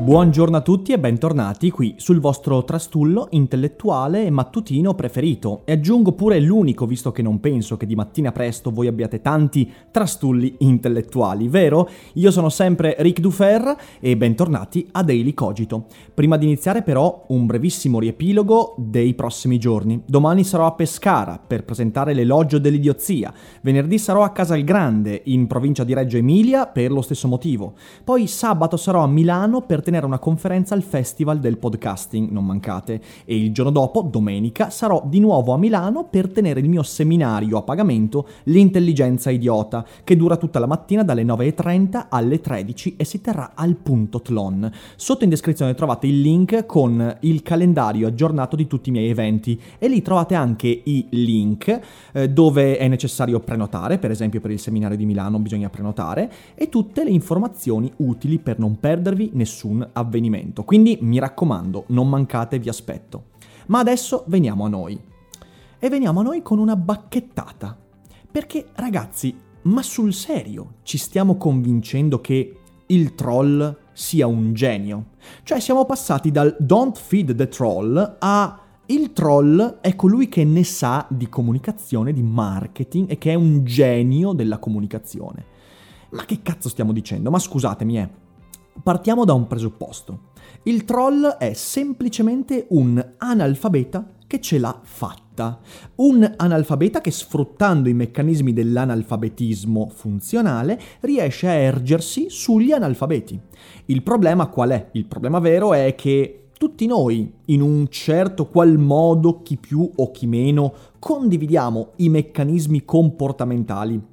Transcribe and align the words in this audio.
Buongiorno 0.00 0.56
a 0.56 0.62
tutti 0.62 0.92
e 0.92 0.98
bentornati 0.98 1.70
qui 1.70 1.94
sul 1.98 2.20
vostro 2.20 2.64
trastullo 2.64 3.28
intellettuale 3.32 4.24
e 4.24 4.30
mattutino 4.30 4.94
preferito. 4.94 5.60
E 5.66 5.72
aggiungo 5.72 6.12
pure 6.12 6.40
l'unico, 6.40 6.86
visto 6.86 7.12
che 7.12 7.20
non 7.20 7.38
penso 7.38 7.76
che 7.76 7.84
di 7.84 7.94
mattina 7.94 8.32
presto 8.32 8.70
voi 8.70 8.86
abbiate 8.86 9.20
tanti 9.20 9.70
trastulli 9.90 10.56
intellettuali, 10.60 11.48
vero? 11.48 11.86
Io 12.14 12.30
sono 12.30 12.48
sempre 12.48 12.96
Ric 13.00 13.20
Dufer 13.20 13.76
e 14.00 14.16
bentornati 14.16 14.88
a 14.92 15.02
Daily 15.02 15.34
Cogito. 15.34 15.84
Prima 16.14 16.38
di 16.38 16.46
iniziare 16.46 16.80
però 16.80 17.26
un 17.28 17.44
brevissimo 17.44 17.98
riepilogo 18.00 18.76
dei 18.78 19.12
prossimi 19.12 19.58
giorni. 19.58 20.02
Domani 20.06 20.44
sarò 20.44 20.64
a 20.64 20.72
Pescara 20.72 21.38
per 21.46 21.64
presentare 21.64 22.14
l'elogio 22.14 22.58
dell'idiozia. 22.58 23.34
Venerdì 23.60 23.98
sarò 23.98 24.22
a 24.22 24.30
Casalgrande, 24.30 25.20
in 25.24 25.46
provincia 25.46 25.84
di 25.84 25.92
Reggio 25.92 26.16
Emilia, 26.16 26.66
per 26.66 26.90
lo 26.90 27.02
stesso 27.02 27.28
motivo. 27.28 27.74
Poi 28.02 28.26
sabato 28.26 28.78
sarò 28.78 29.02
a 29.02 29.06
Milano 29.06 29.60
per 29.60 29.88
tenere 29.90 30.06
una 30.06 30.20
conferenza 30.20 30.76
al 30.76 30.82
Festival 30.82 31.40
del 31.40 31.58
Podcasting, 31.58 32.30
non 32.30 32.46
mancate, 32.46 33.00
e 33.24 33.36
il 33.36 33.52
giorno 33.52 33.72
dopo, 33.72 34.02
domenica, 34.02 34.70
sarò 34.70 35.02
di 35.04 35.18
nuovo 35.18 35.52
a 35.52 35.58
Milano 35.58 36.04
per 36.04 36.28
tenere 36.28 36.60
il 36.60 36.68
mio 36.68 36.84
seminario 36.84 37.58
a 37.58 37.62
pagamento 37.62 38.28
L'intelligenza 38.44 39.30
idiota, 39.30 39.84
che 40.04 40.16
dura 40.16 40.36
tutta 40.36 40.60
la 40.60 40.66
mattina 40.66 41.02
dalle 41.02 41.24
9.30 41.24 42.06
alle 42.08 42.40
13 42.40 42.94
e 42.96 43.04
si 43.04 43.20
terrà 43.20 43.52
al 43.56 43.74
punto 43.74 44.20
Tlon. 44.20 44.70
Sotto 44.94 45.24
in 45.24 45.30
descrizione 45.30 45.74
trovate 45.74 46.06
il 46.06 46.20
link 46.20 46.66
con 46.66 47.16
il 47.20 47.42
calendario 47.42 48.06
aggiornato 48.06 48.54
di 48.54 48.68
tutti 48.68 48.90
i 48.90 48.92
miei 48.92 49.10
eventi. 49.10 49.60
E 49.76 49.88
lì 49.88 50.02
trovate 50.02 50.36
anche 50.36 50.68
i 50.84 51.06
link 51.10 51.80
eh, 52.12 52.30
dove 52.30 52.76
è 52.76 52.86
necessario 52.86 53.40
prenotare, 53.40 53.98
per 53.98 54.12
esempio 54.12 54.40
per 54.40 54.52
il 54.52 54.60
seminario 54.60 54.96
di 54.96 55.04
Milano 55.04 55.40
bisogna 55.40 55.68
prenotare, 55.68 56.30
e 56.54 56.68
tutte 56.68 57.02
le 57.02 57.10
informazioni 57.10 57.92
utili 57.96 58.38
per 58.38 58.60
non 58.60 58.78
perdervi 58.78 59.30
nessun 59.32 59.79
avvenimento. 59.92 60.64
Quindi 60.64 60.98
mi 61.00 61.18
raccomando, 61.18 61.84
non 61.88 62.08
mancate, 62.08 62.58
vi 62.58 62.68
aspetto. 62.68 63.24
Ma 63.66 63.78
adesso 63.78 64.24
veniamo 64.26 64.64
a 64.64 64.68
noi. 64.68 65.00
E 65.78 65.88
veniamo 65.88 66.20
a 66.20 66.22
noi 66.22 66.42
con 66.42 66.58
una 66.58 66.76
bacchettata. 66.76 67.76
Perché 68.30 68.66
ragazzi, 68.74 69.34
ma 69.62 69.82
sul 69.82 70.12
serio 70.12 70.74
ci 70.82 70.98
stiamo 70.98 71.36
convincendo 71.36 72.20
che 72.20 72.56
il 72.86 73.14
troll 73.14 73.76
sia 73.92 74.26
un 74.26 74.52
genio? 74.54 75.06
Cioè 75.42 75.60
siamo 75.60 75.84
passati 75.84 76.30
dal 76.30 76.54
don't 76.58 76.96
feed 76.98 77.34
the 77.34 77.48
troll 77.48 78.16
a 78.18 78.60
il 78.86 79.12
troll 79.12 79.78
è 79.80 79.94
colui 79.94 80.28
che 80.28 80.42
ne 80.44 80.64
sa 80.64 81.06
di 81.08 81.28
comunicazione, 81.28 82.12
di 82.12 82.22
marketing 82.22 83.08
e 83.08 83.18
che 83.18 83.30
è 83.30 83.34
un 83.34 83.64
genio 83.64 84.32
della 84.32 84.58
comunicazione. 84.58 85.44
Ma 86.10 86.24
che 86.24 86.40
cazzo 86.42 86.68
stiamo 86.68 86.92
dicendo? 86.92 87.30
Ma 87.30 87.38
scusatemi, 87.38 87.98
eh. 87.98 88.10
Partiamo 88.82 89.24
da 89.24 89.34
un 89.34 89.46
presupposto. 89.46 90.28
Il 90.64 90.84
troll 90.84 91.26
è 91.26 91.52
semplicemente 91.52 92.66
un 92.70 93.14
analfabeta 93.18 94.14
che 94.26 94.40
ce 94.40 94.58
l'ha 94.58 94.80
fatta. 94.82 95.58
Un 95.96 96.34
analfabeta 96.36 97.00
che 97.00 97.10
sfruttando 97.10 97.88
i 97.88 97.94
meccanismi 97.94 98.52
dell'analfabetismo 98.52 99.88
funzionale 99.88 100.78
riesce 101.00 101.48
a 101.48 101.52
ergersi 101.52 102.26
sugli 102.28 102.72
analfabeti. 102.72 103.40
Il 103.86 104.02
problema 104.02 104.46
qual 104.46 104.70
è? 104.70 104.88
Il 104.92 105.06
problema 105.06 105.40
vero 105.40 105.74
è 105.74 105.94
che 105.94 106.48
tutti 106.60 106.86
noi, 106.86 107.32
in 107.46 107.62
un 107.62 107.88
certo 107.88 108.46
qual 108.46 108.76
modo, 108.76 109.40
chi 109.40 109.56
più 109.56 109.90
o 109.96 110.10
chi 110.10 110.26
meno, 110.26 110.74
condividiamo 110.98 111.92
i 111.96 112.10
meccanismi 112.10 112.84
comportamentali 112.84 114.09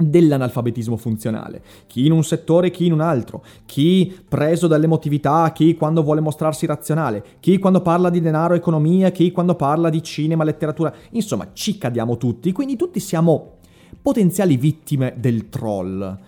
dell'analfabetismo 0.00 0.96
funzionale, 0.96 1.62
chi 1.86 2.06
in 2.06 2.12
un 2.12 2.24
settore, 2.24 2.70
chi 2.70 2.86
in 2.86 2.92
un 2.92 3.00
altro, 3.00 3.44
chi 3.66 4.16
preso 4.26 4.66
dall'emotività, 4.66 5.52
chi 5.52 5.74
quando 5.74 6.02
vuole 6.02 6.20
mostrarsi 6.20 6.66
razionale, 6.66 7.24
chi 7.40 7.58
quando 7.58 7.82
parla 7.82 8.10
di 8.10 8.20
denaro, 8.20 8.54
economia, 8.54 9.10
chi 9.10 9.30
quando 9.30 9.54
parla 9.54 9.90
di 9.90 10.02
cinema, 10.02 10.44
letteratura, 10.44 10.92
insomma 11.10 11.48
ci 11.52 11.78
cadiamo 11.78 12.16
tutti, 12.16 12.52
quindi 12.52 12.76
tutti 12.76 13.00
siamo 13.00 13.58
potenziali 14.00 14.56
vittime 14.56 15.14
del 15.16 15.48
troll. 15.48 16.18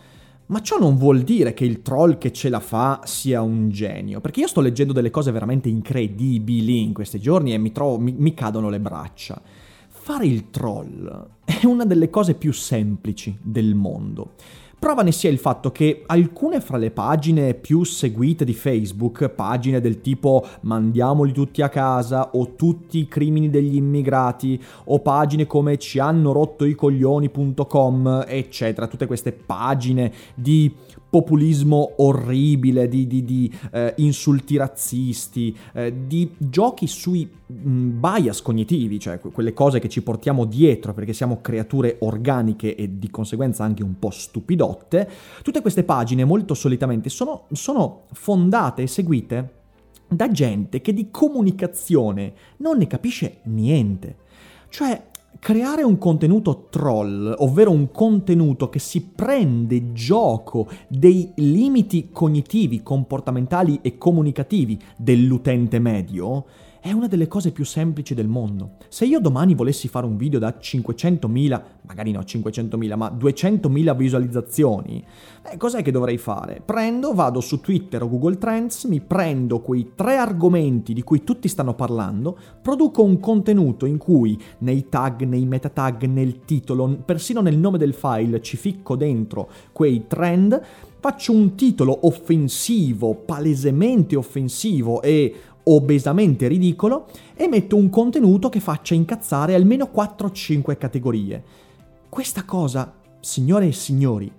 Ma 0.44 0.60
ciò 0.60 0.78
non 0.78 0.96
vuol 0.96 1.22
dire 1.22 1.54
che 1.54 1.64
il 1.64 1.80
troll 1.80 2.18
che 2.18 2.30
ce 2.30 2.50
la 2.50 2.60
fa 2.60 3.00
sia 3.04 3.40
un 3.40 3.70
genio, 3.70 4.20
perché 4.20 4.40
io 4.40 4.48
sto 4.48 4.60
leggendo 4.60 4.92
delle 4.92 5.08
cose 5.08 5.30
veramente 5.30 5.70
incredibili 5.70 6.82
in 6.82 6.92
questi 6.92 7.18
giorni 7.18 7.54
e 7.54 7.58
mi, 7.58 7.72
trovo, 7.72 7.98
mi, 7.98 8.14
mi 8.18 8.34
cadono 8.34 8.68
le 8.68 8.80
braccia. 8.80 9.40
Fare 9.88 10.26
il 10.26 10.50
troll 10.50 11.28
è 11.44 11.64
una 11.64 11.84
delle 11.84 12.10
cose 12.10 12.34
più 12.34 12.52
semplici 12.52 13.36
del 13.40 13.74
mondo. 13.74 14.32
Prova 14.82 15.02
ne 15.02 15.12
sia 15.12 15.30
il 15.30 15.38
fatto 15.38 15.70
che 15.70 16.02
alcune 16.06 16.60
fra 16.60 16.76
le 16.76 16.90
pagine 16.90 17.54
più 17.54 17.84
seguite 17.84 18.44
di 18.44 18.52
Facebook, 18.52 19.28
pagine 19.28 19.80
del 19.80 20.00
tipo 20.00 20.44
mandiamoli 20.62 21.30
tutti 21.30 21.62
a 21.62 21.68
casa 21.68 22.30
o 22.32 22.56
tutti 22.56 22.98
i 22.98 23.06
crimini 23.06 23.48
degli 23.48 23.76
immigrati 23.76 24.60
o 24.86 24.98
pagine 24.98 25.46
come 25.46 25.78
ci 25.78 26.00
hanno 26.00 26.32
rotto 26.32 26.64
i 26.64 26.74
coglioni.com, 26.74 28.24
eccetera, 28.26 28.88
tutte 28.88 29.06
queste 29.06 29.30
pagine 29.30 30.12
di 30.34 30.74
populismo 31.12 31.92
orribile, 31.98 32.88
di, 32.88 33.06
di, 33.06 33.22
di 33.22 33.52
eh, 33.70 33.92
insulti 33.98 34.56
razzisti, 34.56 35.54
eh, 35.74 35.92
di 36.06 36.30
giochi 36.38 36.86
sui 36.86 37.28
mm, 37.52 38.00
bias 38.00 38.40
cognitivi, 38.40 38.98
cioè 38.98 39.20
quelle 39.20 39.52
cose 39.52 39.78
che 39.78 39.90
ci 39.90 40.02
portiamo 40.02 40.46
dietro 40.46 40.94
perché 40.94 41.12
siamo 41.12 41.31
creature 41.40 41.96
organiche 42.00 42.74
e 42.74 42.98
di 42.98 43.10
conseguenza 43.10 43.64
anche 43.64 43.82
un 43.82 43.98
po' 43.98 44.10
stupidotte, 44.10 45.08
tutte 45.42 45.60
queste 45.60 45.84
pagine 45.84 46.24
molto 46.24 46.54
solitamente 46.54 47.08
sono, 47.08 47.46
sono 47.52 48.04
fondate 48.12 48.82
e 48.82 48.86
seguite 48.86 49.60
da 50.08 50.30
gente 50.30 50.80
che 50.80 50.92
di 50.92 51.10
comunicazione 51.10 52.34
non 52.58 52.76
ne 52.78 52.86
capisce 52.86 53.38
niente. 53.44 54.16
Cioè, 54.68 55.10
creare 55.38 55.82
un 55.82 55.98
contenuto 55.98 56.68
troll, 56.70 57.34
ovvero 57.38 57.70
un 57.70 57.90
contenuto 57.90 58.68
che 58.68 58.78
si 58.78 59.02
prende 59.02 59.92
gioco 59.92 60.68
dei 60.86 61.32
limiti 61.36 62.10
cognitivi, 62.12 62.82
comportamentali 62.82 63.80
e 63.82 63.98
comunicativi 63.98 64.78
dell'utente 64.96 65.78
medio, 65.78 66.44
è 66.82 66.90
una 66.90 67.06
delle 67.06 67.28
cose 67.28 67.52
più 67.52 67.64
semplici 67.64 68.12
del 68.12 68.26
mondo. 68.26 68.72
Se 68.88 69.04
io 69.04 69.20
domani 69.20 69.54
volessi 69.54 69.86
fare 69.86 70.04
un 70.04 70.16
video 70.16 70.40
da 70.40 70.56
500.000, 70.60 71.62
magari 71.82 72.10
no 72.10 72.18
500.000, 72.18 72.96
ma 72.96 73.16
200.000 73.16 73.96
visualizzazioni, 73.96 75.04
eh, 75.48 75.56
cos'è 75.58 75.80
che 75.80 75.92
dovrei 75.92 76.18
fare? 76.18 76.60
Prendo, 76.64 77.14
vado 77.14 77.40
su 77.40 77.60
Twitter 77.60 78.02
o 78.02 78.08
Google 78.08 78.36
Trends, 78.36 78.82
mi 78.86 79.00
prendo 79.00 79.60
quei 79.60 79.92
tre 79.94 80.16
argomenti 80.16 80.92
di 80.92 81.04
cui 81.04 81.22
tutti 81.22 81.46
stanno 81.46 81.74
parlando, 81.74 82.36
produco 82.60 83.04
un 83.04 83.20
contenuto 83.20 83.86
in 83.86 83.96
cui 83.96 84.36
nei 84.58 84.88
tag, 84.88 85.22
nei 85.22 85.46
meta 85.46 85.68
tag, 85.68 86.02
nel 86.06 86.40
titolo, 86.40 86.88
persino 87.04 87.40
nel 87.40 87.58
nome 87.58 87.78
del 87.78 87.94
file 87.94 88.42
ci 88.42 88.56
ficco 88.56 88.96
dentro 88.96 89.48
quei 89.70 90.08
trend, 90.08 90.60
faccio 91.02 91.32
un 91.32 91.56
titolo 91.56 92.06
offensivo, 92.06 93.14
palesemente 93.14 94.14
offensivo 94.14 95.02
e 95.02 95.34
obesamente 95.64 96.48
ridicolo 96.48 97.08
e 97.34 97.48
metto 97.48 97.76
un 97.76 97.90
contenuto 97.90 98.48
che 98.48 98.60
faccia 98.60 98.94
incazzare 98.94 99.54
almeno 99.54 99.90
4-5 99.94 100.76
categorie. 100.76 101.44
Questa 102.08 102.44
cosa, 102.44 102.94
signore 103.20 103.68
e 103.68 103.72
signori, 103.72 104.30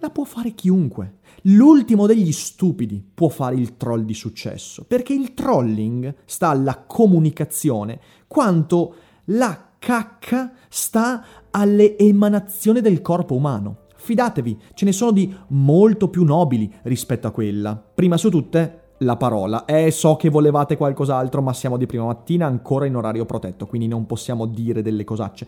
la 0.00 0.10
può 0.10 0.24
fare 0.24 0.52
chiunque. 0.52 1.18
L'ultimo 1.42 2.06
degli 2.06 2.32
stupidi 2.32 3.02
può 3.14 3.28
fare 3.28 3.56
il 3.56 3.76
troll 3.76 4.02
di 4.02 4.14
successo, 4.14 4.84
perché 4.86 5.12
il 5.12 5.34
trolling 5.34 6.14
sta 6.24 6.48
alla 6.48 6.84
comunicazione, 6.86 8.00
quanto 8.26 8.94
la 9.26 9.68
cacca 9.78 10.52
sta 10.68 11.24
alle 11.50 11.96
emanazioni 11.96 12.80
del 12.80 13.00
corpo 13.00 13.34
umano. 13.34 13.86
fidatevi, 13.96 14.58
ce 14.74 14.84
ne 14.86 14.92
sono 14.92 15.12
di 15.12 15.34
molto 15.48 16.08
più 16.08 16.24
nobili 16.24 16.72
rispetto 16.84 17.26
a 17.26 17.30
quella. 17.30 17.76
Prima 17.76 18.16
su 18.16 18.30
tutte, 18.30 18.89
la 19.02 19.16
parola. 19.16 19.64
Eh, 19.64 19.90
so 19.90 20.16
che 20.16 20.28
volevate 20.28 20.76
qualcos'altro, 20.76 21.42
ma 21.42 21.52
siamo 21.52 21.76
di 21.76 21.86
prima 21.86 22.04
mattina 22.04 22.46
ancora 22.46 22.86
in 22.86 22.96
orario 22.96 23.24
protetto, 23.24 23.66
quindi 23.66 23.88
non 23.88 24.06
possiamo 24.06 24.46
dire 24.46 24.82
delle 24.82 25.04
cosacce. 25.04 25.46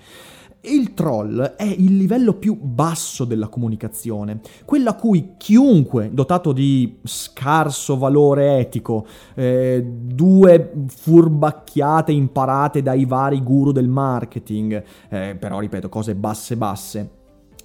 Il 0.64 0.94
troll 0.94 1.40
è 1.56 1.64
il 1.64 1.96
livello 1.96 2.34
più 2.34 2.56
basso 2.56 3.24
della 3.24 3.48
comunicazione, 3.48 4.40
quello 4.64 4.90
a 4.90 4.94
cui 4.94 5.34
chiunque 5.36 6.10
dotato 6.12 6.52
di 6.52 7.00
scarso 7.02 7.98
valore 7.98 8.58
etico, 8.58 9.04
eh, 9.34 9.84
due 9.84 10.72
furbacchiate 10.86 12.12
imparate 12.12 12.80
dai 12.80 13.04
vari 13.06 13.42
guru 13.42 13.72
del 13.72 13.88
marketing, 13.88 14.84
eh, 15.08 15.36
però 15.36 15.58
ripeto, 15.58 15.88
cose 15.88 16.14
basse 16.14 16.56
basse, 16.56 17.10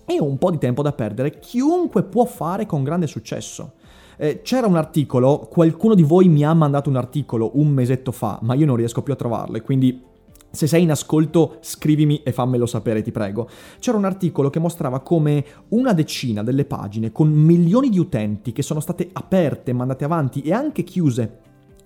e 0.03 0.19
un 0.19 0.39
po' 0.39 0.49
di 0.49 0.57
tempo 0.57 0.81
da 0.81 0.91
perdere, 0.91 1.37
chiunque 1.37 2.01
può 2.01 2.25
fare 2.25 2.65
con 2.65 2.83
grande 2.83 3.05
successo. 3.05 3.73
Eh, 4.19 4.41
c'era 4.41 4.65
un 4.65 4.75
articolo, 4.75 5.47
qualcuno 5.49 5.93
di 5.93 6.01
voi 6.01 6.27
mi 6.27 6.43
ha 6.43 6.53
mandato 6.53 6.89
un 6.89 6.95
articolo 6.95 7.51
un 7.53 7.67
mesetto 7.67 8.11
fa, 8.11 8.39
ma 8.41 8.55
io 8.55 8.65
non 8.65 8.75
riesco 8.75 9.03
più 9.03 9.13
a 9.13 9.15
trovarlo 9.15 9.57
e 9.57 9.61
quindi 9.61 10.01
se 10.49 10.65
sei 10.65 10.81
in 10.81 10.91
ascolto 10.91 11.57
scrivimi 11.59 12.23
e 12.23 12.31
fammelo 12.31 12.65
sapere, 12.65 13.03
ti 13.03 13.11
prego. 13.11 13.47
C'era 13.79 13.95
un 13.95 14.05
articolo 14.05 14.49
che 14.49 14.57
mostrava 14.57 15.01
come 15.01 15.45
una 15.69 15.93
decina 15.93 16.41
delle 16.41 16.65
pagine 16.65 17.11
con 17.11 17.29
milioni 17.29 17.89
di 17.89 17.99
utenti 17.99 18.53
che 18.53 18.63
sono 18.63 18.79
state 18.79 19.09
aperte, 19.13 19.71
mandate 19.71 20.03
avanti 20.03 20.41
e 20.41 20.51
anche 20.51 20.83
chiuse 20.83 21.39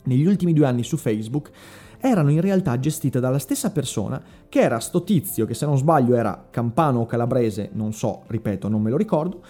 negli 0.03 0.25
ultimi 0.25 0.53
due 0.53 0.65
anni 0.65 0.83
su 0.83 0.95
Facebook 0.95 1.51
erano 1.99 2.31
in 2.31 2.41
realtà 2.41 2.79
gestite 2.79 3.19
dalla 3.19 3.37
stessa 3.39 3.71
persona 3.71 4.21
che 4.49 4.59
era 4.59 4.79
sto 4.79 5.03
tizio 5.03 5.45
che 5.45 5.53
se 5.53 5.65
non 5.65 5.77
sbaglio 5.77 6.15
era 6.15 6.47
campano 6.49 7.01
o 7.01 7.05
calabrese, 7.05 7.69
non 7.73 7.93
so, 7.93 8.23
ripeto, 8.27 8.69
non 8.69 8.81
me 8.81 8.89
lo 8.89 8.97
ricordo, 8.97 9.41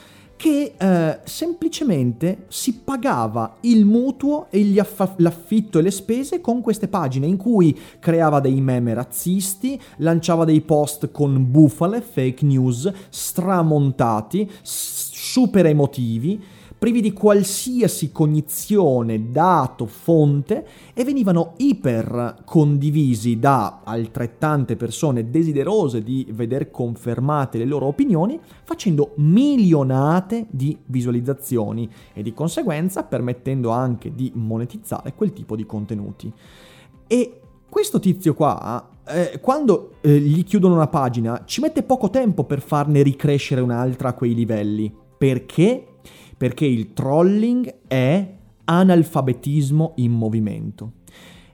che 0.42 0.74
eh, 0.76 1.20
semplicemente 1.24 2.46
si 2.48 2.74
pagava 2.74 3.58
il 3.60 3.86
mutuo 3.86 4.48
e 4.50 4.80
affa- 4.80 5.14
l'affitto 5.18 5.78
e 5.78 5.84
le 5.84 5.92
spese 5.92 6.42
con 6.42 6.62
queste 6.62 6.88
pagine 6.88 7.28
in 7.28 7.38
cui 7.38 7.78
creava 8.00 8.40
dei 8.40 8.60
meme 8.60 8.96
razzisti, 8.96 9.80
lanciava 9.98 10.44
dei 10.44 10.62
post 10.62 11.12
con 11.12 11.52
bufale, 11.52 12.02
fake 12.02 12.44
news, 12.44 12.92
stramontati, 13.10 14.50
super 14.64 15.68
emotivi 15.68 16.44
privi 16.82 17.02
di 17.02 17.14
qualsiasi 17.14 18.12
cognizione, 18.12 19.30
dato, 19.30 19.86
fonte 19.86 20.66
e 20.96 21.04
venivano 21.04 21.54
iper 21.58 22.42
condivisi 22.44 23.38
da 23.38 23.82
altrettante 23.84 24.76
persone 24.76 25.30
desiderose 25.30 26.02
di 26.02 26.26
veder 26.32 26.72
confermate 26.72 27.60
le 27.60 27.66
loro 27.66 27.86
opinioni, 27.86 28.40
facendo 28.64 29.12
milionate 29.18 30.48
di 30.50 30.76
visualizzazioni 30.88 31.88
e 32.14 32.24
di 32.24 32.34
conseguenza 32.34 33.04
permettendo 33.04 33.70
anche 33.70 34.16
di 34.16 34.32
monetizzare 34.34 35.14
quel 35.14 35.34
tipo 35.34 35.56
di 35.56 35.68
contenuti. 35.68 36.34
E 37.06 37.42
questo 37.70 38.00
tizio 38.00 38.34
qua, 38.34 38.90
eh, 39.06 39.40
quando 39.40 39.98
eh, 40.02 40.18
gli 40.18 40.44
chiudono 40.44 40.74
una 40.74 40.88
pagina, 40.88 41.44
ci 41.46 41.62
mette 41.62 41.84
poco 41.84 42.10
tempo 42.10 42.44
per 42.44 42.60
farne 42.60 43.04
ricrescere 43.04 43.62
un'altra 43.62 44.10
a 44.10 44.14
quei 44.14 44.34
livelli. 44.34 44.92
Perché? 45.16 45.86
Perché 46.42 46.66
il 46.66 46.94
trolling 46.94 47.82
è 47.86 48.34
analfabetismo 48.64 49.92
in 49.98 50.12
movimento. 50.12 50.94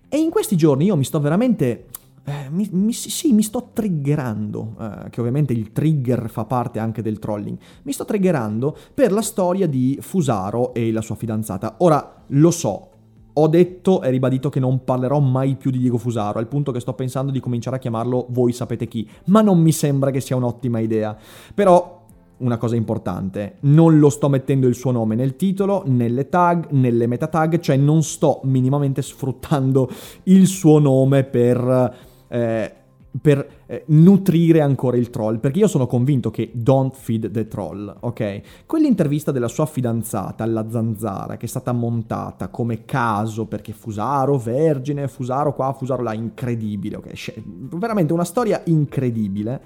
E 0.07 0.18
in 0.18 0.30
questi 0.30 0.56
giorni 0.56 0.86
io 0.86 0.95
mi 0.95 1.04
sto 1.04 1.19
veramente... 1.19 1.88
Eh, 2.24 2.50
mi, 2.51 2.69
mi, 2.72 2.94
sì, 2.94 3.34
mi 3.34 3.44
sto 3.44 3.72
triggerando, 3.74 4.75
eh, 4.80 5.10
che 5.10 5.19
ovviamente 5.19 5.51
il 5.51 5.74
trigger 5.74 6.30
fa 6.30 6.45
parte 6.45 6.80
anche 6.80 7.01
del 7.01 7.19
trolling, 7.19 7.57
mi 7.84 7.92
sto 7.92 8.06
triggerando 8.06 8.78
per 8.94 9.12
la 9.12 9.22
storia 9.22 9.68
di 9.68 9.98
Fusaro 10.00 10.74
e 10.74 10.90
la 10.94 11.01
sua 11.01 11.16
fidanzata. 11.16 11.75
Ora, 11.80 12.24
lo 12.25 12.51
so, 12.51 12.90
ho 13.33 13.48
detto 13.48 14.01
e 14.01 14.10
ribadito 14.10 14.48
che 14.48 14.62
non 14.62 14.86
parlerò 14.86 15.19
mai 15.19 15.56
più 15.56 15.69
di 15.69 15.80
Diego 15.80 15.98
Fusaro, 15.98 16.40
al 16.40 16.48
punto 16.48 16.72
che 16.72 16.80
sto 16.80 16.94
pensando 16.94 17.33
di 17.33 17.42
cominciare 17.42 17.75
a 17.75 17.80
chiamarlo 17.80 18.28
voi 18.30 18.54
sapete 18.54 18.88
chi, 18.88 19.06
ma 19.25 19.42
non 19.42 19.60
mi 19.60 19.74
sembra 19.74 20.12
che 20.12 20.22
sia 20.22 20.38
un'ottima 20.38 20.80
idea. 20.80 21.13
Però 21.54 21.96
una 22.38 22.57
cosa 22.57 22.75
importante, 22.75 23.56
non 23.62 23.98
lo 24.00 24.10
sto 24.10 24.30
mettendo 24.30 24.68
il 24.68 24.75
suo 24.75 24.92
nome 24.92 25.16
nel 25.16 25.36
titolo, 25.36 25.84
nelle 25.86 26.30
tag, 26.30 26.69
nelle 26.72 27.07
meta 27.07 27.28
tag, 27.28 27.60
cioè 27.60 27.78
non 27.78 28.04
sto 28.04 28.42
minimamente 28.44 29.01
sfruttando 29.01 29.89
il 30.24 30.45
suo 30.45 30.80
nome 30.80 31.24
per, 31.24 31.95
eh, 32.28 32.74
per 33.19 33.50
eh, 33.66 33.84
nutrire 33.88 34.62
ancora 34.62 34.98
il 34.98 35.10
troll, 35.10 35.39
perché 35.39 35.60
io 35.60 35.68
sono 35.68 35.88
convinto 35.88 36.30
che 36.30 36.51
don't 36.54 36.94
feed 36.95 37.31
the 37.31 37.48
troll, 37.48 37.95
ok? 38.01 38.66
Quell'intervista 38.68 39.31
della 39.31 39.48
sua 39.48 39.66
fidanzata 39.66 40.44
alla 40.44 40.69
zanzara, 40.69 41.38
che 41.38 41.45
è 41.45 41.50
stata 41.50 41.72
montata 41.72 42.50
come 42.50 42.86
caso, 42.86 43.45
perché 43.45 43.74
Fusaro, 43.74 44.38
vergine, 44.38 45.07
Fusaro 45.07 45.54
qua, 45.56 45.74
Fusaro 45.74 46.04
là, 46.04 46.13
incredibile, 46.13 46.98
ok? 46.98 47.33
Veramente 47.75 48.13
una 48.13 48.25
storia 48.25 48.62
incredibile 48.66 49.62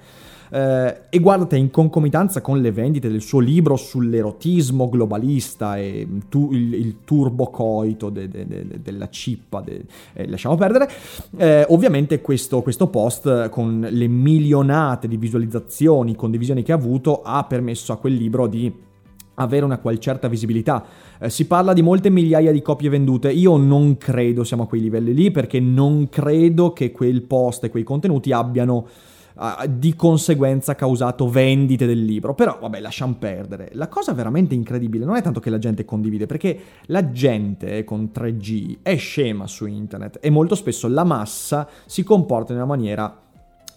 eh, 0.52 1.00
e 1.08 1.18
guardate 1.18 1.56
in 1.56 1.70
concomitanza 1.70 2.42
con 2.42 2.60
le 2.60 2.72
vendite 2.72 3.08
del 3.08 3.22
suo 3.22 3.38
libro 3.38 3.76
sull'erotismo 3.76 4.90
globalista 4.90 5.78
e 5.78 6.06
tu, 6.28 6.50
il, 6.52 6.74
il 6.74 6.96
turbocoito 7.04 8.10
de, 8.10 8.28
de, 8.28 8.46
de, 8.46 8.66
della 8.82 9.08
cippa, 9.08 9.64
eh, 9.64 10.28
lasciamo 10.28 10.56
perdere, 10.56 10.90
eh, 11.38 11.64
ovviamente 11.70 12.20
questo, 12.20 12.60
questo 12.60 12.88
post 12.88 13.48
con 13.48 13.86
le 13.88 14.06
milionate 14.08 15.08
di 15.08 15.16
visualizzazioni, 15.16 16.14
condivisioni 16.14 16.62
che 16.62 16.72
ha 16.72 16.76
avuto 16.76 17.22
ha 17.22 17.44
permesso 17.44 17.94
a 17.94 17.96
quel 17.96 18.12
libro 18.14 18.46
di 18.46 18.90
avere 19.36 19.64
una 19.64 19.78
qual 19.78 19.98
certa 19.98 20.28
visibilità. 20.28 20.84
Eh, 21.18 21.30
si 21.30 21.46
parla 21.46 21.72
di 21.72 21.80
molte 21.80 22.10
migliaia 22.10 22.52
di 22.52 22.60
copie 22.60 22.90
vendute, 22.90 23.32
io 23.32 23.56
non 23.56 23.96
credo 23.96 24.44
siamo 24.44 24.64
a 24.64 24.66
quei 24.66 24.82
livelli 24.82 25.14
lì 25.14 25.30
perché 25.30 25.60
non 25.60 26.10
credo 26.10 26.74
che 26.74 26.92
quel 26.92 27.22
post 27.22 27.64
e 27.64 27.70
quei 27.70 27.84
contenuti 27.84 28.32
abbiano 28.32 28.86
uh, 29.36 29.66
di 29.68 29.94
conseguenza 29.94 30.74
causato 30.74 31.28
vendite 31.28 31.86
del 31.86 32.04
libro. 32.04 32.34
Però 32.34 32.58
vabbè, 32.60 32.80
lasciamo 32.80 33.14
perdere. 33.18 33.70
La 33.72 33.88
cosa 33.88 34.12
veramente 34.12 34.54
incredibile 34.54 35.04
non 35.04 35.16
è 35.16 35.22
tanto 35.22 35.40
che 35.40 35.50
la 35.50 35.58
gente 35.58 35.84
condivide, 35.84 36.26
perché 36.26 36.58
la 36.86 37.10
gente 37.10 37.84
con 37.84 38.10
3G 38.14 38.78
è 38.82 38.96
scema 38.96 39.46
su 39.46 39.66
internet 39.66 40.18
e 40.20 40.30
molto 40.30 40.54
spesso 40.54 40.88
la 40.88 41.04
massa 41.04 41.68
si 41.86 42.02
comporta 42.02 42.52
in 42.52 42.58
una 42.58 42.66
maniera 42.66 43.20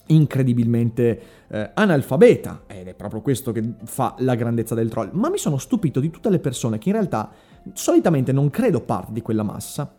incredibilmente 0.08 1.22
eh, 1.48 1.72
analfabeta 1.74 2.64
ed 2.68 2.88
è 2.88 2.94
proprio 2.94 3.22
questo 3.22 3.52
che 3.52 3.64
fa 3.86 4.16
la 4.20 4.36
grandezza 4.36 4.76
del 4.76 4.90
troll. 4.90 5.10
Ma 5.14 5.30
mi 5.30 5.38
sono 5.38 5.58
stupito 5.58 6.00
di 6.00 6.10
tutte 6.10 6.30
le 6.30 6.40
persone 6.40 6.78
che 6.78 6.90
in 6.90 6.96
realtà 6.96 7.32
solitamente 7.74 8.32
non 8.32 8.50
credo 8.50 8.82
parte 8.82 9.12
di 9.14 9.22
quella 9.22 9.44
massa 9.44 9.96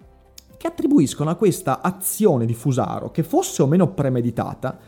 che 0.57 0.67
attribuiscono 0.67 1.31
a 1.31 1.35
questa 1.35 1.83
azione 1.83 2.47
di 2.47 2.55
Fusaro, 2.55 3.11
che 3.11 3.23
fosse 3.23 3.63
o 3.63 3.67
meno 3.67 3.89
premeditata, 3.89 4.79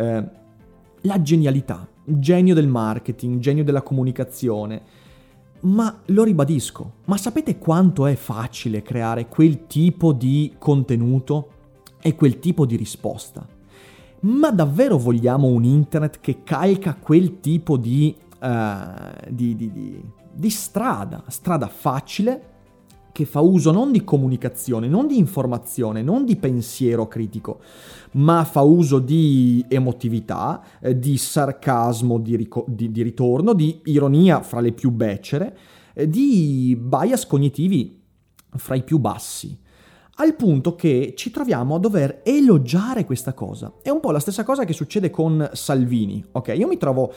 eh, 0.00 0.24
la 1.02 1.22
genialità, 1.22 1.86
genio 2.04 2.54
del 2.54 2.66
marketing, 2.66 3.38
genio 3.38 3.64
della 3.64 3.82
comunicazione. 3.82 4.82
Ma 5.60 6.00
lo 6.06 6.24
ribadisco, 6.24 6.92
ma 7.04 7.18
sapete 7.18 7.58
quanto 7.58 8.06
è 8.06 8.14
facile 8.14 8.80
creare 8.80 9.28
quel 9.28 9.66
tipo 9.66 10.12
di 10.14 10.54
contenuto 10.58 11.50
e 12.00 12.14
quel 12.14 12.38
tipo 12.38 12.64
di 12.64 12.76
risposta? 12.76 13.46
Ma 14.20 14.50
davvero 14.50 14.96
vogliamo 14.96 15.48
un 15.48 15.64
internet 15.64 16.20
che 16.20 16.42
calca 16.44 16.94
quel 16.94 17.40
tipo 17.40 17.76
di, 17.76 18.16
uh, 18.40 19.28
di, 19.28 19.54
di, 19.54 20.02
di 20.32 20.50
strada, 20.50 21.24
strada 21.28 21.68
facile, 21.68 22.42
che 23.12 23.24
fa 23.24 23.40
uso 23.40 23.70
non 23.70 23.92
di 23.92 24.04
comunicazione, 24.04 24.88
non 24.88 25.06
di 25.06 25.18
informazione, 25.18 26.02
non 26.02 26.24
di 26.24 26.36
pensiero 26.36 27.08
critico, 27.08 27.60
ma 28.12 28.44
fa 28.44 28.62
uso 28.62 28.98
di 28.98 29.64
emotività, 29.68 30.62
eh, 30.80 30.98
di 30.98 31.16
sarcasmo 31.16 32.18
di, 32.18 32.36
rico- 32.36 32.64
di, 32.68 32.90
di, 32.90 33.02
ritorno, 33.02 33.52
di 33.52 33.80
ironia 33.84 34.42
fra 34.42 34.60
le 34.60 34.72
più 34.72 34.90
becere, 34.90 35.56
eh, 35.94 36.08
di 36.08 36.76
bias 36.80 37.26
cognitivi 37.26 38.00
fra 38.56 38.74
i 38.74 38.82
più 38.82 38.98
bassi. 38.98 39.58
Al 40.16 40.34
punto 40.34 40.74
che 40.74 41.14
ci 41.16 41.30
troviamo 41.30 41.76
a 41.76 41.78
dover 41.78 42.20
elogiare 42.24 43.06
questa 43.06 43.32
cosa. 43.32 43.72
È 43.80 43.88
un 43.88 44.00
po' 44.00 44.10
la 44.10 44.18
stessa 44.18 44.44
cosa 44.44 44.66
che 44.66 44.74
succede 44.74 45.08
con 45.08 45.48
Salvini, 45.54 46.22
ok? 46.32 46.52
Io 46.58 46.66
mi 46.66 46.76
trovo 46.76 47.10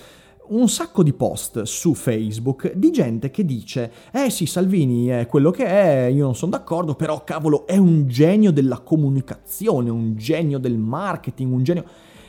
un 0.46 0.68
sacco 0.68 1.04
di 1.04 1.14
post 1.14 1.62
su 1.62 1.94
Facebook 1.94 2.74
di 2.74 2.92
gente 2.92 3.32
che 3.32 3.46
dice 3.46 3.92
eh 4.12 4.30
sì 4.30 4.46
Salvini 4.46 5.08
è 5.08 5.26
quello 5.26 5.52
che 5.52 5.66
è, 5.66 6.06
io 6.08 6.26
non 6.26 6.36
sono 6.36 6.52
d'accordo, 6.52 6.96
però 6.96 7.24
cavolo 7.24 7.66
è 7.66 7.78
un 7.78 8.08
genio 8.08 8.52
della 8.52 8.80
comunicazione, 8.80 9.90
un 9.90 10.16
genio 10.16 10.60
del 10.60 10.78
marketing, 10.78 11.52
un 11.52 11.64
genio... 11.64 11.86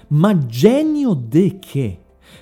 Ma 0.09 0.37
genio 0.47 1.15
de 1.15 1.59
che? 1.59 1.99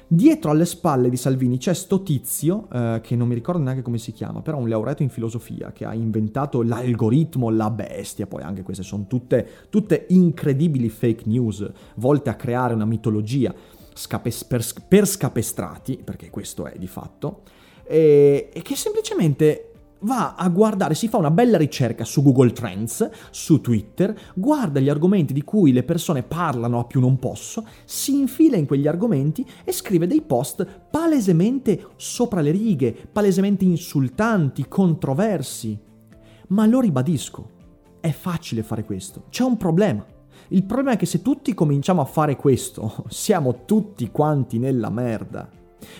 Dietro 0.07 0.51
alle 0.51 0.67
spalle 0.67 1.09
di 1.09 1.17
Salvini 1.17 1.59
c'è 1.59 1.73
sto 1.73 2.03
tizio, 2.03 2.69
eh, 2.71 3.01
che 3.03 3.17
non 3.17 3.29
mi 3.29 3.35
ricordo 3.35 3.63
neanche 3.63 3.83
come 3.83 3.99
si 3.99 4.13
chiama, 4.13 4.43
però 4.43 4.59
un 4.59 4.69
laureato 4.69 5.03
in 5.03 5.09
filosofia, 5.09 5.73
che 5.73 5.85
ha 5.85 5.95
inventato 5.95 6.63
l'algoritmo, 6.63 7.51
la 7.51 7.71
bestia, 7.71 8.27
poi 8.27 8.43
anche 8.43 8.63
queste 8.63 8.83
sono 8.83 9.07
tutte, 9.09 9.47
tutte 9.71 10.07
incredibili 10.11 10.89
fake 10.89 11.23
news, 11.27 11.71
volte 11.97 12.31
a 12.31 12.35
creare 12.35 12.75
una 12.75 12.85
mitologia 12.85 13.55
scapes- 13.95 14.45
per, 14.45 14.65
per, 14.89 15.07
scapestrati, 15.07 16.01
perché 16.03 16.31
questo 16.31 16.67
è 16.67 16.77
di 16.79 16.87
fatto, 16.87 17.43
e, 17.85 18.51
e 18.53 18.63
che 18.63 18.77
semplicemente 18.77 19.73
va 20.03 20.35
a 20.35 20.49
guardare, 20.49 20.95
si 20.95 21.09
fa 21.09 21.19
una 21.19 21.31
bella 21.31 21.57
ricerca 21.57 22.05
su 22.05 22.23
Google 22.23 22.53
Trends, 22.53 23.09
su 23.31 23.61
Twitter, 23.61 24.17
guarda 24.35 24.81
gli 24.81 24.89
argomenti 24.89 25.33
di 25.33 25.43
cui 25.43 25.73
le 25.73 25.83
persone 25.83 26.23
parlano 26.23 26.79
a 26.79 26.85
più 26.85 27.01
non 27.01 27.19
posso, 27.19 27.67
si 27.85 28.19
infila 28.19 28.57
in 28.57 28.67
quegli 28.67 28.87
argomenti 28.87 29.47
e 29.65 29.73
scrive 29.73 30.07
dei 30.07 30.23
post 30.23 30.67
palesemente 30.91 31.89
sopra 31.97 32.41
le 32.41 32.51
righe, 32.51 32.93
palesemente 33.11 33.65
insultanti, 33.65 34.67
controversi. 34.69 35.79
Ma 36.49 36.67
lo 36.67 36.81
ribadisco, 36.81 37.51
è 38.01 38.11
facile 38.11 38.63
fare 38.63 38.85
questo, 38.85 39.25
c'è 39.31 39.45
un 39.45 39.57
problema. 39.57 40.05
Il 40.53 40.65
problema 40.65 40.93
è 40.93 40.97
che 40.99 41.07
se 41.07 41.23
tutti 41.23 41.55
cominciamo 41.55 42.03
a 42.03 42.05
fare 42.05 42.37
questo, 42.37 43.05
siamo 43.09 43.65
tutti 43.65 44.11
quanti 44.11 44.59
nella 44.59 44.91
merda. 44.91 45.49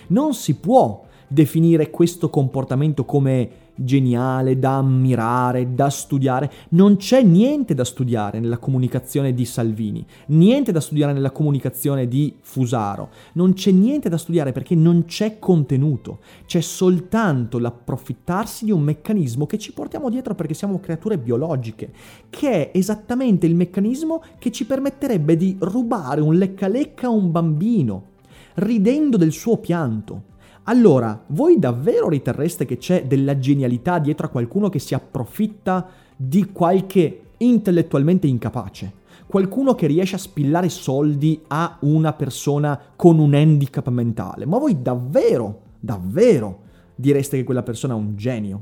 Non 0.07 0.35
si 0.35 0.55
può 0.55 1.03
definire 1.27 1.89
questo 1.89 2.29
comportamento 2.29 3.03
come 3.03 3.49
geniale, 3.75 4.59
da 4.59 4.77
ammirare, 4.77 5.73
da 5.73 5.89
studiare. 5.89 6.51
Non 6.69 6.97
c'è 6.97 7.21
niente 7.23 7.73
da 7.73 7.83
studiare 7.83 8.39
nella 8.39 8.57
comunicazione 8.57 9.33
di 9.33 9.45
Salvini, 9.45 10.05
niente 10.27 10.71
da 10.71 10.79
studiare 10.79 11.13
nella 11.13 11.31
comunicazione 11.31 12.07
di 12.07 12.35
Fusaro, 12.41 13.09
non 13.33 13.53
c'è 13.53 13.71
niente 13.71 14.09
da 14.09 14.17
studiare 14.17 14.51
perché 14.51 14.75
non 14.75 15.05
c'è 15.05 15.39
contenuto, 15.39 16.19
c'è 16.45 16.61
soltanto 16.61 17.59
l'approfittarsi 17.59 18.65
di 18.65 18.71
un 18.71 18.81
meccanismo 18.81 19.45
che 19.45 19.57
ci 19.57 19.73
portiamo 19.73 20.09
dietro 20.09 20.35
perché 20.35 20.53
siamo 20.53 20.79
creature 20.79 21.17
biologiche, 21.17 21.91
che 22.29 22.71
è 22.71 22.77
esattamente 22.77 23.45
il 23.45 23.55
meccanismo 23.55 24.23
che 24.39 24.51
ci 24.51 24.65
permetterebbe 24.65 25.35
di 25.35 25.55
rubare 25.59 26.21
un 26.21 26.35
lecca-lecca 26.35 27.07
a 27.07 27.11
un 27.11 27.31
bambino, 27.31 28.11
ridendo 28.55 29.17
del 29.17 29.31
suo 29.31 29.57
pianto. 29.57 30.31
Allora, 30.65 31.21
voi 31.27 31.59
davvero 31.59 32.07
riterreste 32.07 32.65
che 32.65 32.77
c'è 32.77 33.05
della 33.05 33.37
genialità 33.37 33.99
dietro 33.99 34.27
a 34.27 34.29
qualcuno 34.29 34.69
che 34.69 34.79
si 34.79 34.93
approfitta 34.93 35.89
di 36.15 36.51
qualche 36.51 37.21
intellettualmente 37.37 38.27
incapace? 38.27 39.01
Qualcuno 39.25 39.75
che 39.75 39.87
riesce 39.87 40.15
a 40.15 40.19
spillare 40.19 40.69
soldi 40.69 41.41
a 41.47 41.77
una 41.81 42.13
persona 42.13 42.79
con 42.95 43.19
un 43.19 43.33
handicap 43.33 43.89
mentale? 43.89 44.45
Ma 44.45 44.57
voi 44.57 44.81
davvero, 44.81 45.61
davvero 45.79 46.61
direste 46.95 47.35
che 47.35 47.43
quella 47.43 47.63
persona 47.63 47.93
è 47.93 47.97
un 47.97 48.15
genio? 48.15 48.61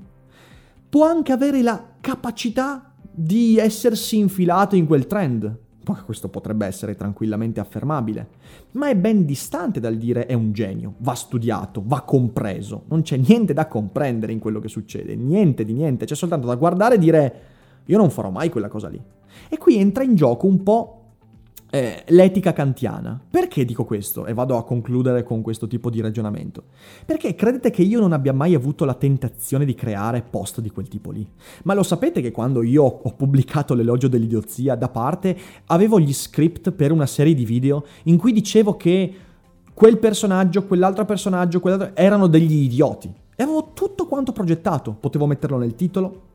Può 0.90 1.06
anche 1.06 1.32
avere 1.32 1.62
la 1.62 1.86
capacità 2.02 2.94
di 3.12 3.58
essersi 3.58 4.18
infilato 4.18 4.76
in 4.76 4.88
quel 4.88 5.06
trend, 5.06 5.56
questo 6.06 6.30
potrebbe 6.30 6.66
essere 6.66 6.96
tranquillamente 6.96 7.60
affermabile, 7.60 8.28
ma 8.72 8.90
è 8.90 8.96
ben 8.96 9.26
distante 9.26 9.80
dal 9.80 9.96
dire 9.96 10.26
è 10.26 10.34
un 10.34 10.52
genio, 10.54 10.94
va 10.98 11.14
studiato, 11.14 11.84
va 11.86 12.02
compreso, 12.02 12.84
non 12.88 13.02
c'è 13.02 13.18
niente 13.18 13.54
da 13.54 13.68
comprendere 13.68 14.32
in 14.32 14.40
quello 14.40 14.60
che 14.60 14.68
succede, 14.68 15.16
niente 15.16 15.66
di 15.66 15.74
niente, 15.74 16.06
c'è 16.06 16.16
soltanto 16.16 16.48
da 16.48 16.56
guardare 16.56 16.96
e 16.96 17.00
dire 17.00 17.42
io 17.86 17.98
non 17.98 18.10
farò 18.10 18.30
mai 18.30 18.50
quella 18.50 18.68
cosa 18.68 18.88
lì. 18.88 19.02
E 19.50 19.58
qui 19.58 19.78
entra 19.78 20.04
in 20.04 20.16
gioco 20.16 20.46
un 20.46 20.64
po' 20.64 21.01
eh, 21.72 22.04
l'etica 22.10 22.52
kantiana. 22.52 23.20
Perché 23.30 23.64
dico 23.64 23.86
questo? 23.86 24.26
E 24.26 24.34
vado 24.34 24.58
a 24.58 24.64
concludere 24.64 25.24
con 25.24 25.42
questo 25.42 25.68
tipo 25.68 25.90
di 25.90 26.02
ragionamento. 26.02 26.64
Perché 27.06 27.34
credete 27.34 27.72
che 27.72 27.82
io 27.82 28.00
non 28.00 28.12
abbia 28.12 28.34
mai 28.34 28.54
avuto 28.54 28.84
la 28.84 28.94
tentazione 28.94 29.64
di 29.64 29.74
creare 29.74 30.22
post 30.22 30.60
di 30.60 30.70
quel 30.70 30.90
tipo 30.90 31.12
lì? 31.12 31.26
Ma 31.64 31.74
lo 31.74 31.84
sapete 31.84 32.22
che 32.22 32.32
quando 32.32 32.62
io 32.62 32.84
ho 32.84 33.14
pubblicato 33.14 33.74
l'elogio 33.74 34.10
dell'idiozia 34.10 34.76
da 34.76 34.90
parte, 34.90 35.36
avevo 35.68 35.98
gli 36.00 36.14
script 36.14 36.72
per 36.72 36.92
una 36.92 37.06
serie 37.06 37.34
di 37.34 37.46
video 37.46 37.86
in 38.04 38.18
cui 38.18 38.34
dicevo 38.34 38.76
che 38.76 39.14
quel 39.74 39.98
personaggio, 39.98 40.66
quell'altro 40.66 41.06
personaggio, 41.06 41.62
quell'altro 41.62 41.96
erano 41.96 42.28
degli 42.28 42.64
idioti. 42.64 43.12
E 43.34 43.44
avevo 43.44 43.72
tutto 43.74 44.08
quanto 44.08 44.34
progettato. 44.34 44.92
Potevo 44.92 45.26
metterlo 45.26 45.58
nel 45.58 45.74
titolo, 45.74 46.31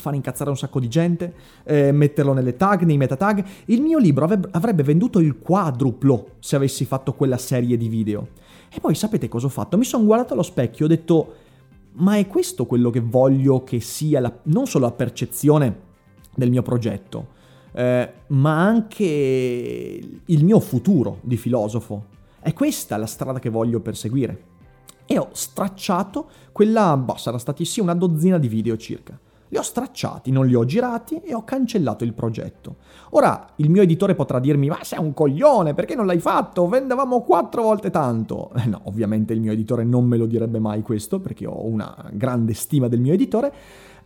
fare 0.00 0.16
incazzare 0.16 0.50
un 0.50 0.56
sacco 0.56 0.80
di 0.80 0.88
gente, 0.88 1.34
eh, 1.64 1.92
metterlo 1.92 2.32
nelle 2.32 2.56
tag, 2.56 2.82
nei 2.82 2.96
meta 2.96 3.16
tag. 3.16 3.44
Il 3.66 3.82
mio 3.82 3.98
libro 3.98 4.28
avrebbe 4.50 4.82
venduto 4.82 5.18
il 5.18 5.38
quadruplo 5.38 6.32
se 6.40 6.56
avessi 6.56 6.84
fatto 6.84 7.14
quella 7.14 7.38
serie 7.38 7.76
di 7.76 7.88
video. 7.88 8.28
E 8.72 8.80
poi 8.80 8.94
sapete 8.94 9.28
cosa 9.28 9.46
ho 9.46 9.50
fatto? 9.50 9.76
Mi 9.76 9.84
sono 9.84 10.04
guardato 10.04 10.32
allo 10.32 10.42
specchio 10.42 10.84
e 10.84 10.88
ho 10.88 10.88
detto, 10.88 11.34
ma 11.92 12.16
è 12.16 12.26
questo 12.26 12.66
quello 12.66 12.90
che 12.90 13.00
voglio 13.00 13.64
che 13.64 13.80
sia 13.80 14.20
la, 14.20 14.32
non 14.44 14.66
solo 14.66 14.86
la 14.86 14.92
percezione 14.92 15.88
del 16.34 16.50
mio 16.50 16.62
progetto, 16.62 17.38
eh, 17.72 18.12
ma 18.28 18.64
anche 18.64 19.04
il 20.24 20.44
mio 20.44 20.60
futuro 20.60 21.18
di 21.22 21.36
filosofo. 21.36 22.04
È 22.40 22.52
questa 22.52 22.96
la 22.96 23.06
strada 23.06 23.38
che 23.38 23.50
voglio 23.50 23.80
perseguire. 23.80 24.44
E 25.04 25.18
ho 25.18 25.30
stracciato 25.32 26.28
quella, 26.52 26.96
boh, 26.96 27.16
sarà 27.16 27.38
stati 27.38 27.64
sì 27.64 27.80
una 27.80 27.94
dozzina 27.94 28.38
di 28.38 28.46
video 28.46 28.76
circa. 28.76 29.18
Li 29.52 29.58
ho 29.58 29.62
stracciati, 29.62 30.30
non 30.30 30.46
li 30.46 30.54
ho 30.54 30.64
girati 30.64 31.20
e 31.20 31.34
ho 31.34 31.42
cancellato 31.42 32.04
il 32.04 32.12
progetto. 32.14 32.76
Ora 33.10 33.48
il 33.56 33.68
mio 33.68 33.82
editore 33.82 34.14
potrà 34.14 34.38
dirmi: 34.38 34.68
Ma 34.68 34.78
sei 34.82 35.00
un 35.00 35.12
coglione, 35.12 35.74
perché 35.74 35.96
non 35.96 36.06
l'hai 36.06 36.20
fatto? 36.20 36.68
Vendevamo 36.68 37.22
quattro 37.22 37.62
volte 37.62 37.90
tanto. 37.90 38.52
Eh 38.54 38.66
no, 38.66 38.80
ovviamente 38.84 39.32
il 39.32 39.40
mio 39.40 39.50
editore 39.50 39.82
non 39.82 40.04
me 40.04 40.16
lo 40.16 40.26
direbbe 40.26 40.60
mai 40.60 40.82
questo, 40.82 41.18
perché 41.18 41.46
ho 41.46 41.66
una 41.66 41.94
grande 42.12 42.54
stima 42.54 42.86
del 42.86 43.00
mio 43.00 43.12
editore. 43.12 43.52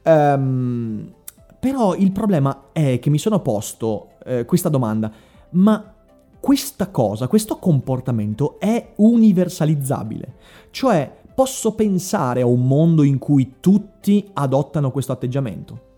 Um, 0.02 1.12
però 1.60 1.94
il 1.94 2.10
problema 2.10 2.68
è 2.72 2.98
che 2.98 3.10
mi 3.10 3.18
sono 3.18 3.40
posto 3.40 4.12
eh, 4.24 4.46
questa 4.46 4.70
domanda: 4.70 5.12
ma 5.50 5.92
questa 6.40 6.88
cosa, 6.88 7.26
questo 7.26 7.58
comportamento 7.58 8.58
è 8.58 8.92
universalizzabile? 8.96 10.34
Cioè, 10.70 11.22
posso 11.34 11.74
pensare 11.74 12.40
a 12.40 12.46
un 12.46 12.66
mondo 12.66 13.02
in 13.02 13.18
cui 13.18 13.54
tutti 13.60 14.28
adottano 14.34 14.90
questo 14.90 15.12
atteggiamento? 15.12 15.92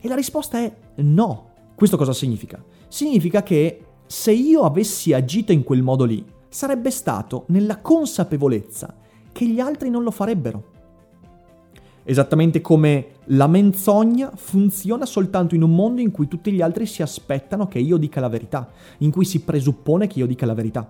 E 0.00 0.08
la 0.08 0.14
risposta 0.14 0.58
è 0.58 0.72
no. 0.96 1.50
Questo 1.74 1.96
cosa 1.96 2.12
significa? 2.12 2.62
Significa 2.88 3.42
che 3.42 3.84
se 4.06 4.32
io 4.32 4.62
avessi 4.62 5.12
agito 5.12 5.52
in 5.52 5.64
quel 5.64 5.82
modo 5.82 6.04
lì, 6.04 6.24
sarebbe 6.48 6.90
stato 6.90 7.44
nella 7.48 7.80
consapevolezza 7.80 8.94
che 9.32 9.46
gli 9.46 9.58
altri 9.58 9.88
non 9.88 10.02
lo 10.02 10.10
farebbero. 10.10 10.70
Esattamente 12.04 12.60
come 12.60 13.06
la 13.26 13.46
menzogna 13.46 14.32
funziona 14.34 15.06
soltanto 15.06 15.54
in 15.54 15.62
un 15.62 15.74
mondo 15.74 16.00
in 16.00 16.10
cui 16.10 16.28
tutti 16.28 16.52
gli 16.52 16.60
altri 16.60 16.84
si 16.84 17.00
aspettano 17.00 17.68
che 17.68 17.78
io 17.78 17.96
dica 17.96 18.20
la 18.20 18.28
verità, 18.28 18.68
in 18.98 19.10
cui 19.10 19.24
si 19.24 19.40
presuppone 19.40 20.08
che 20.08 20.18
io 20.18 20.26
dica 20.26 20.44
la 20.44 20.54
verità. 20.54 20.86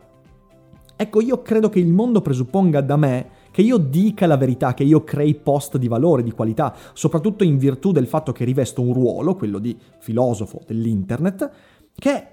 Ecco, 0.96 1.20
io 1.20 1.42
credo 1.42 1.68
che 1.68 1.80
il 1.80 1.92
mondo 1.92 2.20
presupponga 2.22 2.80
da 2.80 2.96
me 2.96 3.28
che 3.52 3.62
io 3.62 3.76
dica 3.76 4.26
la 4.26 4.36
verità, 4.36 4.74
che 4.74 4.82
io 4.82 5.04
crei 5.04 5.34
post 5.34 5.76
di 5.76 5.86
valore, 5.86 6.24
di 6.24 6.32
qualità, 6.32 6.74
soprattutto 6.94 7.44
in 7.44 7.58
virtù 7.58 7.92
del 7.92 8.08
fatto 8.08 8.32
che 8.32 8.44
rivesto 8.44 8.80
un 8.80 8.92
ruolo, 8.92 9.36
quello 9.36 9.60
di 9.60 9.78
filosofo 9.98 10.62
dell'internet, 10.66 11.50
che, 11.94 12.26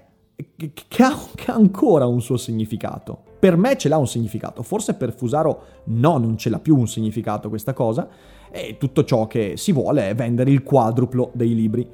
che, 0.56 0.72
che, 0.88 1.02
ha, 1.02 1.16
che 1.34 1.50
ha 1.52 1.54
ancora 1.54 2.06
un 2.06 2.20
suo 2.20 2.36
significato. 2.36 3.28
Per 3.38 3.56
me 3.56 3.76
ce 3.76 3.88
l'ha 3.88 3.96
un 3.98 4.08
significato, 4.08 4.62
forse 4.62 4.94
per 4.94 5.14
Fusaro 5.14 5.62
no, 5.84 6.18
non 6.18 6.36
ce 6.36 6.50
l'ha 6.50 6.58
più 6.58 6.76
un 6.76 6.88
significato 6.88 7.48
questa 7.48 7.72
cosa, 7.72 8.08
e 8.50 8.76
tutto 8.78 9.04
ciò 9.04 9.26
che 9.26 9.54
si 9.56 9.72
vuole 9.72 10.08
è 10.08 10.14
vendere 10.14 10.50
il 10.50 10.62
quadruplo 10.62 11.30
dei 11.34 11.54
libri. 11.54 11.88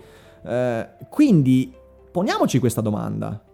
Eh, 0.44 0.88
quindi 1.10 1.72
poniamoci 2.10 2.58
questa 2.58 2.80
domanda. 2.80 3.45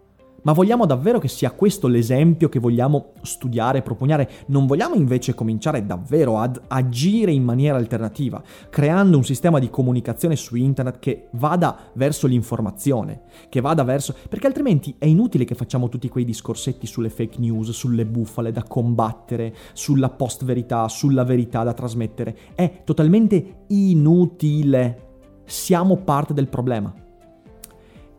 Ma 0.43 0.51
vogliamo 0.51 0.85
davvero 0.85 1.19
che 1.19 1.27
sia 1.27 1.51
questo 1.51 1.87
l'esempio 1.87 2.49
che 2.49 2.59
vogliamo 2.59 3.13
studiare 3.21 3.79
e 3.79 3.81
propugnare? 3.81 4.29
Non 4.47 4.65
vogliamo 4.65 4.95
invece 4.95 5.33
cominciare 5.33 5.85
davvero 5.85 6.37
ad 6.37 6.61
agire 6.67 7.31
in 7.31 7.43
maniera 7.43 7.77
alternativa, 7.77 8.41
creando 8.69 9.17
un 9.17 9.23
sistema 9.23 9.59
di 9.59 9.69
comunicazione 9.69 10.35
su 10.35 10.55
internet 10.55 10.99
che 10.99 11.27
vada 11.31 11.77
verso 11.93 12.27
l'informazione, 12.27 13.21
che 13.49 13.61
vada 13.61 13.83
verso... 13.83 14.13
perché 14.27 14.47
altrimenti 14.47 14.95
è 14.97 15.05
inutile 15.05 15.45
che 15.45 15.55
facciamo 15.55 15.87
tutti 15.89 16.09
quei 16.09 16.25
discorsetti 16.25 16.85
sulle 16.87 17.09
fake 17.09 17.39
news, 17.39 17.69
sulle 17.71 18.05
bufale 18.05 18.51
da 18.51 18.63
combattere, 18.63 19.55
sulla 19.71 20.09
post 20.09 20.43
verità, 20.43 20.87
sulla 20.89 21.23
verità 21.23 21.63
da 21.63 21.73
trasmettere. 21.73 22.37
È 22.53 22.81
totalmente 22.83 23.63
inutile. 23.67 25.11
Siamo 25.45 25.97
parte 25.97 26.33
del 26.33 26.47
problema. 26.47 27.02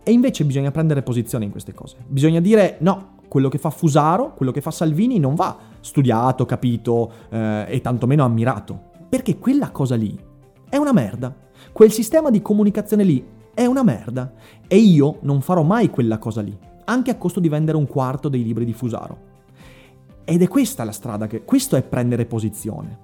E 0.06 0.12
invece 0.12 0.44
bisogna 0.44 0.70
prendere 0.70 1.02
posizione 1.02 1.46
in 1.46 1.50
queste 1.50 1.72
cose. 1.72 1.96
Bisogna 2.06 2.40
dire 2.40 2.76
no, 2.80 3.14
quello 3.26 3.48
che 3.48 3.56
fa 3.56 3.70
Fusaro, 3.70 4.34
quello 4.34 4.52
che 4.52 4.60
fa 4.60 4.70
Salvini 4.70 5.18
non 5.18 5.34
va 5.34 5.56
studiato, 5.80 6.44
capito 6.44 7.10
eh, 7.30 7.64
e 7.68 7.80
tantomeno 7.80 8.22
ammirato. 8.22 8.92
Perché 9.08 9.38
quella 9.38 9.70
cosa 9.70 9.96
lì 9.96 10.16
è 10.68 10.76
una 10.76 10.92
merda. 10.92 11.34
Quel 11.72 11.90
sistema 11.90 12.30
di 12.30 12.42
comunicazione 12.42 13.02
lì 13.02 13.26
è 13.54 13.64
una 13.64 13.82
merda. 13.82 14.30
E 14.68 14.76
io 14.76 15.18
non 15.22 15.40
farò 15.40 15.62
mai 15.62 15.88
quella 15.88 16.18
cosa 16.18 16.42
lì, 16.42 16.56
anche 16.84 17.10
a 17.10 17.16
costo 17.16 17.40
di 17.40 17.48
vendere 17.48 17.78
un 17.78 17.86
quarto 17.86 18.28
dei 18.28 18.44
libri 18.44 18.66
di 18.66 18.74
Fusaro. 18.74 19.32
Ed 20.24 20.42
è 20.42 20.48
questa 20.48 20.84
la 20.84 20.92
strada 20.92 21.26
che... 21.26 21.44
Questo 21.44 21.76
è 21.76 21.82
prendere 21.82 22.26
posizione. 22.26 22.98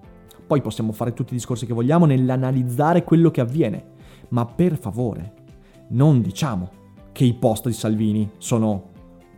Poi 0.46 0.60
possiamo 0.60 0.92
fare 0.92 1.14
tutti 1.14 1.32
i 1.32 1.36
discorsi 1.36 1.64
che 1.64 1.72
vogliamo 1.72 2.04
nell'analizzare 2.04 3.04
quello 3.04 3.30
che 3.30 3.40
avviene. 3.40 3.84
Ma 4.28 4.44
per 4.44 4.76
favore, 4.76 5.34
non 5.88 6.20
diciamo 6.20 6.78
che 7.12 7.24
i 7.24 7.34
post 7.34 7.66
di 7.66 7.72
Salvini 7.72 8.30
sono 8.38 8.88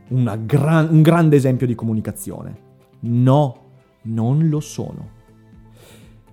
gran- 0.09 0.88
un 0.91 1.02
grande 1.02 1.37
esempio 1.37 1.67
di 1.67 1.75
comunicazione. 1.75 2.57
No, 3.00 3.57
non 4.02 4.49
lo 4.49 4.61
sono. 4.61 5.21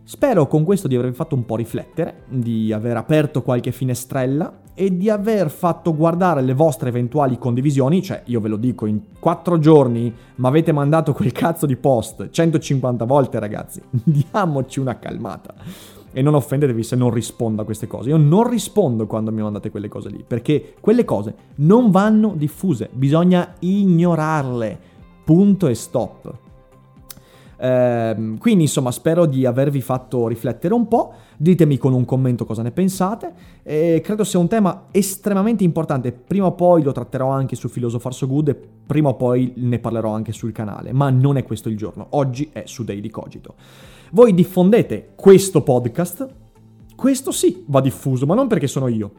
Spero 0.04 0.48
con 0.48 0.64
questo 0.64 0.88
di 0.88 0.96
avervi 0.96 1.14
fatto 1.14 1.36
un 1.36 1.46
po' 1.46 1.56
riflettere, 1.56 2.24
di 2.30 2.74
aver 2.74 2.98
aperto 2.98 3.44
qualche 3.44 3.72
finestrella 3.72 4.62
e 4.74 4.98
di 4.98 5.08
aver 5.08 5.52
fatto 5.52 5.96
guardare 5.96 6.42
le 6.42 6.54
vostre 6.54 6.90
eventuali 6.90 7.38
condivisioni, 7.38 8.02
cioè 8.02 8.24
io 8.26 8.40
ve 8.40 8.48
lo 8.48 8.58
dico, 8.58 8.88
in 8.88 9.02
quattro 9.20 9.60
giorni 9.60 10.12
mi 10.36 10.48
avete 10.48 10.72
mandato 10.72 11.14
quel 11.14 11.32
cazzo 11.32 11.68
di 11.68 11.76
post 11.76 12.30
150 12.32 13.06
volte 13.06 13.38
ragazzi, 13.38 13.82
diamoci 13.92 14.80
una 14.80 14.98
calmata. 14.98 15.54
E 16.12 16.22
non 16.22 16.34
offendetevi 16.34 16.84
se 16.84 16.96
non 16.96 17.12
rispondo 17.12 17.62
a 17.62 17.66
queste 17.66 17.88
cose. 17.88 18.10
Io 18.10 18.18
non 18.18 18.50
rispondo 18.50 19.06
quando 19.06 19.32
mi 19.32 19.42
mandate 19.42 19.70
quelle 19.70 19.88
cose 19.88 20.10
lì, 20.10 20.24
perché 20.26 20.76
quelle 20.80 21.06
cose 21.06 21.36
non 21.56 21.92
vanno 21.92 22.34
diffuse, 22.36 22.90
bisogna 22.92 23.56
ignorarle. 23.60 24.80
Punto 25.24 25.68
e 25.68 25.76
stop. 25.76 26.34
Eh, 27.62 28.36
quindi 28.40 28.64
insomma 28.64 28.90
spero 28.90 29.26
di 29.26 29.46
avervi 29.46 29.82
fatto 29.82 30.30
riflettere 30.30 30.74
un 30.74 30.88
po', 30.88 31.12
ditemi 31.36 31.78
con 31.78 31.94
un 31.94 32.06
commento 32.06 32.46
cosa 32.46 32.62
ne 32.62 32.72
pensate, 32.72 33.34
eh, 33.64 34.00
credo 34.02 34.24
sia 34.24 34.40
un 34.40 34.48
tema 34.48 34.86
estremamente 34.92 35.66
importante, 35.66 36.14
prima 36.14 36.46
o 36.46 36.54
poi 36.54 36.84
lo 36.84 36.94
tratterò 36.94 37.28
anche 37.28 37.58
su 37.58 37.70
Philosopher 37.70 38.14
So 38.14 38.28
Good 38.28 38.48
e 38.48 38.60
prima 38.86 39.10
o 39.10 39.16
poi 39.16 39.52
ne 39.58 39.78
parlerò 39.80 40.14
anche 40.14 40.32
sul 40.32 40.54
canale, 40.54 40.94
ma 40.94 41.10
non 41.10 41.36
è 41.36 41.44
questo 41.44 41.68
il 41.68 41.76
giorno, 41.76 42.08
oggi 42.12 42.50
è 42.54 42.64
su 42.66 42.86
Daily 42.86 43.10
Cogito. 43.10 43.56
Voi 44.12 44.34
diffondete 44.34 45.12
questo 45.16 45.62
podcast, 45.62 46.28
questo 46.96 47.32
sì 47.32 47.64
va 47.68 47.80
diffuso, 47.80 48.26
ma 48.26 48.34
non 48.34 48.48
perché 48.48 48.66
sono 48.66 48.88
io, 48.88 49.12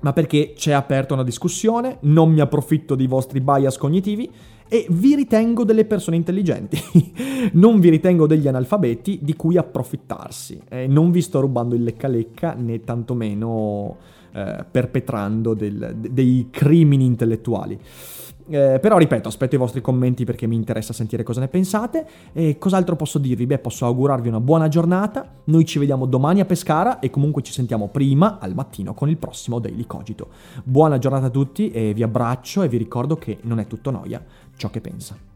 ma 0.00 0.12
perché 0.12 0.52
c'è 0.56 0.72
aperta 0.72 1.14
una 1.14 1.22
discussione, 1.22 1.98
non 2.02 2.32
mi 2.32 2.40
approfitto 2.40 2.96
dei 2.96 3.06
vostri 3.06 3.40
bias 3.40 3.76
cognitivi 3.76 4.28
e 4.68 4.86
vi 4.90 5.14
ritengo 5.14 5.62
delle 5.62 5.84
persone 5.84 6.16
intelligenti, 6.16 6.76
non 7.54 7.78
vi 7.78 7.88
ritengo 7.88 8.26
degli 8.26 8.48
analfabeti 8.48 9.20
di 9.22 9.36
cui 9.36 9.56
approfittarsi. 9.56 10.60
Eh, 10.70 10.88
non 10.88 11.12
vi 11.12 11.22
sto 11.22 11.38
rubando 11.38 11.76
il 11.76 11.84
lecca 11.84 12.08
lecca 12.08 12.54
né 12.54 12.80
tantomeno 12.80 13.96
eh, 14.32 14.64
perpetrando 14.68 15.54
del, 15.54 15.94
dei 15.96 16.48
crimini 16.50 17.04
intellettuali. 17.04 17.78
Eh, 18.48 18.78
però 18.80 18.96
ripeto, 18.96 19.28
aspetto 19.28 19.56
i 19.56 19.58
vostri 19.58 19.80
commenti 19.80 20.24
perché 20.24 20.46
mi 20.46 20.54
interessa 20.54 20.92
sentire 20.92 21.22
cosa 21.22 21.40
ne 21.40 21.48
pensate. 21.48 22.06
E 22.32 22.58
cos'altro 22.58 22.96
posso 22.96 23.18
dirvi? 23.18 23.46
Beh, 23.46 23.58
posso 23.58 23.86
augurarvi 23.86 24.28
una 24.28 24.40
buona 24.40 24.68
giornata. 24.68 25.28
Noi 25.44 25.64
ci 25.64 25.78
vediamo 25.78 26.06
domani 26.06 26.40
a 26.40 26.44
Pescara 26.44 27.00
e 27.00 27.10
comunque 27.10 27.42
ci 27.42 27.52
sentiamo 27.52 27.88
prima 27.88 28.38
al 28.40 28.54
mattino 28.54 28.94
con 28.94 29.08
il 29.08 29.16
prossimo 29.16 29.58
Daily 29.58 29.86
Cogito. 29.86 30.28
Buona 30.62 30.98
giornata 30.98 31.26
a 31.26 31.30
tutti 31.30 31.70
e 31.70 31.92
vi 31.92 32.02
abbraccio 32.02 32.62
e 32.62 32.68
vi 32.68 32.76
ricordo 32.76 33.16
che 33.16 33.38
non 33.42 33.58
è 33.58 33.66
tutto 33.66 33.90
noia 33.90 34.24
ciò 34.56 34.70
che 34.70 34.80
pensa. 34.80 35.35